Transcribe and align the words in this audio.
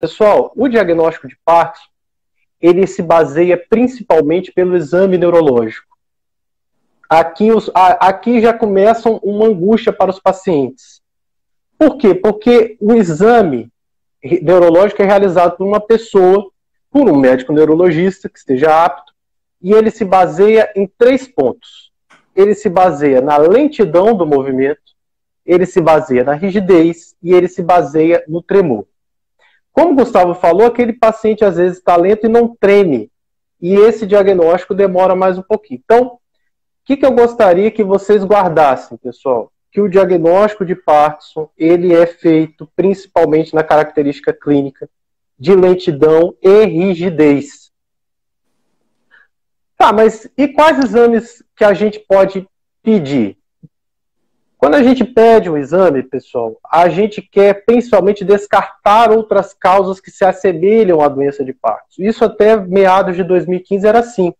Pessoal, 0.00 0.52
o 0.54 0.68
diagnóstico 0.68 1.26
de 1.26 1.36
Parkinson, 1.44 1.88
ele 2.60 2.86
se 2.86 3.02
baseia 3.02 3.56
principalmente 3.56 4.52
pelo 4.52 4.76
exame 4.76 5.18
neurológico. 5.18 5.88
Aqui, 7.10 7.50
os, 7.50 7.68
a, 7.74 8.08
aqui 8.08 8.40
já 8.40 8.52
começa 8.52 9.10
uma 9.10 9.46
angústia 9.46 9.92
para 9.92 10.10
os 10.10 10.20
pacientes. 10.20 11.02
Por 11.76 11.96
quê? 11.96 12.14
Porque 12.14 12.76
o 12.80 12.94
exame 12.94 13.72
neurológico 14.40 15.02
é 15.02 15.04
realizado 15.04 15.56
por 15.56 15.66
uma 15.66 15.80
pessoa, 15.80 16.48
por 16.90 17.08
um 17.10 17.18
médico 17.18 17.52
neurologista 17.52 18.28
que 18.28 18.38
esteja 18.38 18.84
apto, 18.84 19.12
e 19.60 19.72
ele 19.72 19.90
se 19.90 20.04
baseia 20.04 20.70
em 20.76 20.86
três 20.86 21.26
pontos. 21.26 21.90
Ele 22.36 22.54
se 22.54 22.68
baseia 22.68 23.20
na 23.20 23.36
lentidão 23.36 24.14
do 24.14 24.24
movimento, 24.24 24.80
ele 25.44 25.66
se 25.66 25.80
baseia 25.80 26.22
na 26.22 26.34
rigidez 26.34 27.16
e 27.20 27.32
ele 27.32 27.48
se 27.48 27.64
baseia 27.64 28.22
no 28.28 28.40
tremor. 28.40 28.86
Como 29.78 29.92
o 29.92 29.94
Gustavo 29.94 30.34
falou, 30.34 30.66
aquele 30.66 30.92
paciente 30.92 31.44
às 31.44 31.56
vezes 31.56 31.78
está 31.78 31.94
lento 31.94 32.26
e 32.26 32.28
não 32.28 32.52
treme. 32.52 33.12
E 33.60 33.76
esse 33.76 34.08
diagnóstico 34.08 34.74
demora 34.74 35.14
mais 35.14 35.38
um 35.38 35.42
pouquinho. 35.42 35.80
Então, 35.84 36.06
o 36.06 36.20
que, 36.84 36.96
que 36.96 37.06
eu 37.06 37.12
gostaria 37.12 37.70
que 37.70 37.84
vocês 37.84 38.24
guardassem, 38.24 38.98
pessoal? 38.98 39.52
Que 39.70 39.80
o 39.80 39.88
diagnóstico 39.88 40.66
de 40.66 40.74
Parkinson 40.74 41.48
ele 41.56 41.94
é 41.94 42.06
feito 42.06 42.68
principalmente 42.74 43.54
na 43.54 43.62
característica 43.62 44.32
clínica 44.32 44.90
de 45.38 45.54
lentidão 45.54 46.34
e 46.42 46.64
rigidez. 46.64 47.70
Tá, 49.76 49.92
mas 49.92 50.28
e 50.36 50.48
quais 50.48 50.76
exames 50.80 51.40
que 51.56 51.62
a 51.62 51.72
gente 51.72 52.00
pode 52.00 52.48
pedir? 52.82 53.37
Quando 54.58 54.74
a 54.74 54.82
gente 54.82 55.04
pede 55.04 55.48
um 55.48 55.56
exame, 55.56 56.02
pessoal, 56.02 56.58
a 56.68 56.88
gente 56.88 57.22
quer 57.22 57.64
principalmente 57.64 58.24
descartar 58.24 59.12
outras 59.12 59.54
causas 59.54 60.00
que 60.00 60.10
se 60.10 60.24
assemelham 60.24 61.00
à 61.00 61.06
doença 61.06 61.44
de 61.44 61.52
Parkinson. 61.52 62.02
Isso 62.02 62.24
até 62.24 62.56
meados 62.56 63.14
de 63.14 63.22
2015 63.22 63.86
era 63.86 64.00
assim. 64.00 64.34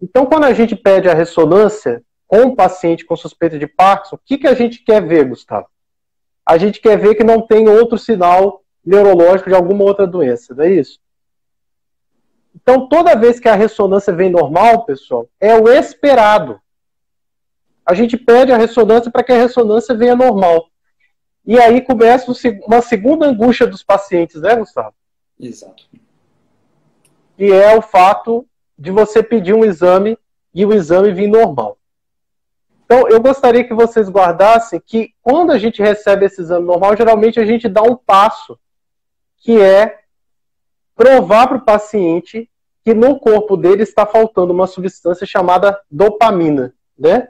Então, 0.00 0.26
quando 0.26 0.44
a 0.44 0.52
gente 0.52 0.76
pede 0.76 1.08
a 1.08 1.14
ressonância 1.14 2.02
com 2.28 2.42
um 2.42 2.54
paciente 2.54 3.06
com 3.06 3.16
suspeita 3.16 3.58
de 3.58 3.66
Parkinson, 3.66 4.16
o 4.16 4.20
que, 4.22 4.36
que 4.36 4.46
a 4.46 4.54
gente 4.54 4.84
quer 4.84 5.00
ver, 5.00 5.26
Gustavo? 5.26 5.66
A 6.44 6.58
gente 6.58 6.78
quer 6.78 6.98
ver 6.98 7.14
que 7.14 7.24
não 7.24 7.40
tem 7.40 7.66
outro 7.66 7.96
sinal 7.96 8.62
neurológico 8.84 9.48
de 9.48 9.56
alguma 9.56 9.84
outra 9.84 10.06
doença, 10.06 10.54
não 10.54 10.64
é 10.64 10.70
isso? 10.70 10.98
Então, 12.54 12.88
toda 12.88 13.16
vez 13.16 13.40
que 13.40 13.48
a 13.48 13.54
ressonância 13.54 14.12
vem 14.12 14.28
normal, 14.28 14.84
pessoal, 14.84 15.26
é 15.40 15.54
o 15.54 15.66
esperado 15.66 16.60
a 17.84 17.94
gente 17.94 18.16
pede 18.16 18.52
a 18.52 18.56
ressonância 18.56 19.10
para 19.10 19.22
que 19.22 19.32
a 19.32 19.38
ressonância 19.38 19.94
venha 19.94 20.14
normal. 20.14 20.68
E 21.44 21.58
aí 21.58 21.80
começa 21.80 22.32
uma 22.66 22.82
segunda 22.82 23.26
angústia 23.26 23.66
dos 23.66 23.82
pacientes, 23.82 24.40
né, 24.40 24.54
Gustavo? 24.54 24.94
Exato. 25.38 25.84
E 27.38 27.50
é 27.50 27.76
o 27.76 27.82
fato 27.82 28.46
de 28.78 28.90
você 28.90 29.22
pedir 29.22 29.54
um 29.54 29.64
exame 29.64 30.18
e 30.54 30.64
o 30.64 30.72
exame 30.72 31.12
vir 31.12 31.28
normal. 31.28 31.78
Então, 32.84 33.08
eu 33.08 33.20
gostaria 33.20 33.64
que 33.64 33.72
vocês 33.72 34.08
guardassem 34.08 34.82
que 34.84 35.14
quando 35.22 35.52
a 35.52 35.58
gente 35.58 35.80
recebe 35.80 36.26
esse 36.26 36.40
exame 36.40 36.66
normal, 36.66 36.96
geralmente 36.96 37.38
a 37.38 37.46
gente 37.46 37.68
dá 37.68 37.82
um 37.82 37.96
passo, 37.96 38.58
que 39.38 39.60
é 39.60 40.00
provar 40.94 41.46
para 41.46 41.56
o 41.56 41.64
paciente 41.64 42.50
que 42.84 42.92
no 42.92 43.18
corpo 43.18 43.56
dele 43.56 43.82
está 43.82 44.04
faltando 44.04 44.52
uma 44.52 44.66
substância 44.66 45.26
chamada 45.26 45.80
dopamina, 45.90 46.74
né? 46.98 47.28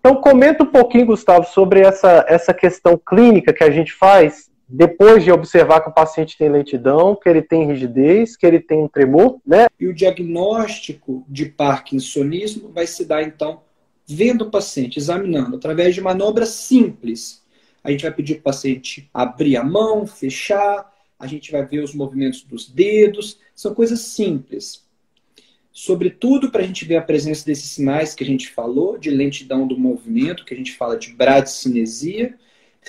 Então, 0.00 0.16
comenta 0.16 0.64
um 0.64 0.66
pouquinho, 0.66 1.06
Gustavo, 1.06 1.46
sobre 1.46 1.80
essa, 1.80 2.24
essa 2.26 2.54
questão 2.54 2.96
clínica 2.96 3.52
que 3.52 3.62
a 3.62 3.70
gente 3.70 3.92
faz 3.92 4.50
depois 4.66 5.22
de 5.22 5.30
observar 5.30 5.82
que 5.82 5.90
o 5.90 5.92
paciente 5.92 6.38
tem 6.38 6.48
lentidão, 6.48 7.14
que 7.14 7.28
ele 7.28 7.42
tem 7.42 7.66
rigidez, 7.66 8.34
que 8.34 8.46
ele 8.46 8.60
tem 8.60 8.78
um 8.78 8.88
tremor, 8.88 9.38
né? 9.44 9.66
E 9.78 9.86
o 9.86 9.94
diagnóstico 9.94 11.24
de 11.28 11.46
parkinsonismo 11.46 12.70
vai 12.72 12.86
se 12.86 13.04
dar, 13.04 13.22
então, 13.22 13.60
vendo 14.06 14.42
o 14.42 14.50
paciente, 14.50 14.98
examinando, 14.98 15.56
através 15.56 15.94
de 15.94 16.00
manobras 16.00 16.50
simples. 16.50 17.42
A 17.84 17.90
gente 17.90 18.02
vai 18.02 18.12
pedir 18.12 18.34
para 18.36 18.40
o 18.40 18.44
paciente 18.44 19.10
abrir 19.12 19.56
a 19.56 19.64
mão, 19.64 20.06
fechar, 20.06 20.90
a 21.18 21.26
gente 21.26 21.52
vai 21.52 21.66
ver 21.66 21.80
os 21.80 21.94
movimentos 21.94 22.42
dos 22.42 22.70
dedos, 22.70 23.38
são 23.54 23.74
coisas 23.74 24.00
simples 24.00 24.88
sobretudo 25.72 26.50
para 26.50 26.62
a 26.62 26.66
gente 26.66 26.84
ver 26.84 26.96
a 26.96 27.02
presença 27.02 27.44
desses 27.46 27.70
sinais 27.70 28.14
que 28.14 28.24
a 28.24 28.26
gente 28.26 28.48
falou, 28.48 28.98
de 28.98 29.10
lentidão 29.10 29.66
do 29.66 29.78
movimento, 29.78 30.44
que 30.44 30.54
a 30.54 30.56
gente 30.56 30.72
fala 30.72 30.96
de 30.96 31.12
bradicinesia, 31.12 32.34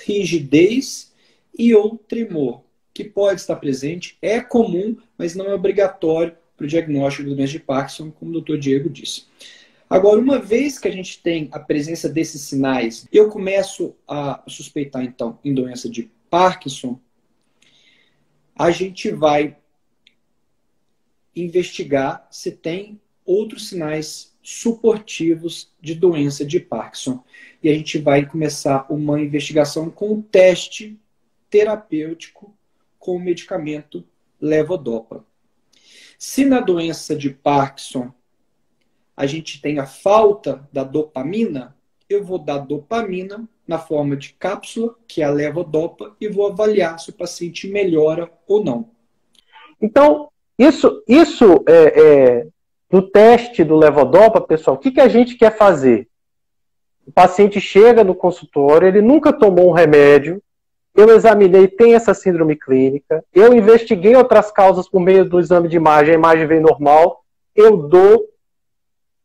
rigidez 0.06 1.12
e 1.56 1.74
ou 1.74 1.96
tremor, 1.96 2.62
que 2.92 3.04
pode 3.04 3.40
estar 3.40 3.56
presente, 3.56 4.16
é 4.20 4.40
comum, 4.40 4.96
mas 5.16 5.34
não 5.34 5.46
é 5.46 5.54
obrigatório 5.54 6.36
para 6.56 6.64
o 6.64 6.68
diagnóstico 6.68 7.28
do 7.28 7.36
doença 7.36 7.52
de 7.52 7.60
Parkinson, 7.60 8.10
como 8.10 8.36
o 8.36 8.40
Dr. 8.40 8.56
Diego 8.56 8.88
disse. 8.88 9.24
Agora, 9.88 10.18
uma 10.18 10.38
vez 10.38 10.78
que 10.78 10.88
a 10.88 10.90
gente 10.90 11.22
tem 11.22 11.48
a 11.52 11.58
presença 11.58 12.08
desses 12.08 12.40
sinais, 12.42 13.06
eu 13.12 13.28
começo 13.28 13.94
a 14.08 14.42
suspeitar, 14.48 15.04
então, 15.04 15.38
em 15.44 15.52
doença 15.52 15.88
de 15.88 16.10
Parkinson, 16.30 16.98
a 18.56 18.70
gente 18.70 19.10
vai 19.10 19.56
investigar 21.34 22.26
se 22.30 22.52
tem 22.52 23.00
outros 23.24 23.68
sinais 23.68 24.32
suportivos 24.42 25.72
de 25.80 25.94
doença 25.94 26.44
de 26.44 26.58
Parkinson. 26.58 27.22
E 27.62 27.68
a 27.68 27.74
gente 27.74 27.98
vai 27.98 28.26
começar 28.26 28.86
uma 28.90 29.20
investigação 29.20 29.88
com 29.88 30.12
um 30.12 30.22
teste 30.22 30.98
terapêutico 31.48 32.56
com 32.98 33.16
o 33.16 33.20
medicamento 33.20 34.04
levodopa. 34.40 35.24
Se 36.18 36.44
na 36.44 36.60
doença 36.60 37.14
de 37.14 37.30
Parkinson 37.30 38.12
a 39.16 39.26
gente 39.26 39.60
tem 39.60 39.78
a 39.78 39.86
falta 39.86 40.68
da 40.72 40.82
dopamina, 40.82 41.76
eu 42.08 42.24
vou 42.24 42.38
dar 42.38 42.58
dopamina 42.58 43.48
na 43.66 43.78
forma 43.78 44.16
de 44.16 44.32
cápsula, 44.32 44.96
que 45.06 45.22
é 45.22 45.24
a 45.24 45.30
levodopa, 45.30 46.16
e 46.20 46.28
vou 46.28 46.48
avaliar 46.48 46.98
se 46.98 47.10
o 47.10 47.12
paciente 47.14 47.68
melhora 47.68 48.32
ou 48.46 48.64
não. 48.64 48.90
Então, 49.80 50.31
isso, 50.66 51.02
isso 51.08 51.64
é, 51.66 52.00
é, 52.00 52.46
no 52.90 53.02
teste 53.02 53.64
do 53.64 53.76
levodopa, 53.76 54.40
pessoal, 54.40 54.76
o 54.76 54.78
que, 54.78 54.90
que 54.90 55.00
a 55.00 55.08
gente 55.08 55.34
quer 55.34 55.56
fazer? 55.56 56.08
O 57.06 57.12
paciente 57.12 57.60
chega 57.60 58.04
no 58.04 58.14
consultório, 58.14 58.86
ele 58.86 59.02
nunca 59.02 59.32
tomou 59.32 59.68
um 59.68 59.72
remédio, 59.72 60.42
eu 60.94 61.08
examinei, 61.10 61.66
tem 61.66 61.94
essa 61.94 62.12
síndrome 62.14 62.54
clínica, 62.54 63.24
eu 63.34 63.54
investiguei 63.54 64.14
outras 64.14 64.52
causas 64.52 64.88
por 64.88 65.00
meio 65.00 65.24
do 65.24 65.40
exame 65.40 65.68
de 65.68 65.76
imagem, 65.76 66.14
a 66.14 66.18
imagem 66.18 66.46
vem 66.46 66.60
normal, 66.60 67.24
eu 67.56 67.76
dou 67.88 68.28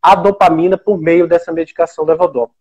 a 0.02 0.16
dopamina 0.16 0.78
por 0.78 0.98
meio 0.98 1.28
dessa 1.28 1.52
medicação 1.52 2.06
levodopa. 2.06 2.54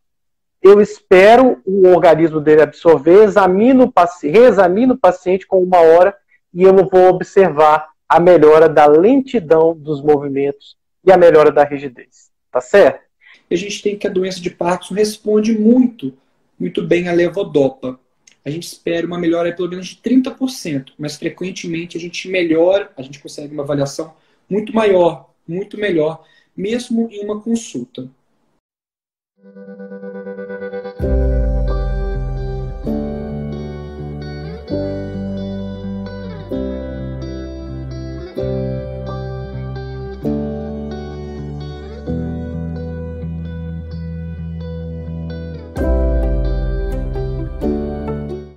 Eu 0.61 0.81
espero 0.81 1.63
o 1.65 1.87
organismo 1.89 2.41
dele 2.41 2.63
absorver, 2.63 3.23
examino 3.23 3.85
o 3.85 3.93
paciente, 3.93 4.37
reexamino 4.37 4.95
o 4.95 4.99
paciente 4.99 5.47
com 5.47 5.63
uma 5.63 5.81
hora 5.81 6.17
e 6.53 6.65
eu 6.65 6.75
vou 6.89 7.09
observar 7.09 7.89
a 8.09 8.21
melhora 8.21 8.69
da 8.69 8.87
lentidão 8.87 9.77
dos 9.77 10.03
movimentos 10.03 10.77
e 11.05 11.13
a 11.13 11.17
melhora 11.17 11.51
da 11.51 11.65
rigidez. 11.65 12.31
Tá 12.51 12.61
certo? 12.61 13.05
A 13.51 13.55
gente 13.55 13.83
tem 13.83 13.97
que 13.97 14.07
a 14.07 14.11
doença 14.11 14.41
de 14.41 14.51
Parkinson 14.51 14.95
responde 14.95 15.57
muito, 15.57 16.13
muito 16.59 16.83
bem 16.83 17.09
à 17.09 17.13
levodopa. 17.13 17.99
A 18.45 18.51
gente 18.51 18.65
espera 18.65 19.07
uma 19.07 19.19
melhora 19.19 19.55
pelo 19.55 19.69
menos 19.69 19.89
de 19.89 19.97
30%, 19.97 20.93
mas 20.99 21.17
frequentemente 21.17 21.97
a 21.97 22.01
gente 22.01 22.29
melhora, 22.29 22.91
a 22.97 23.03
gente 23.03 23.21
consegue 23.21 23.53
uma 23.53 23.63
avaliação 23.63 24.15
muito 24.49 24.75
maior, 24.75 25.31
muito 25.47 25.79
melhor, 25.79 26.25
mesmo 26.57 27.09
em 27.11 27.25
uma 27.25 27.41
consulta. 27.41 28.09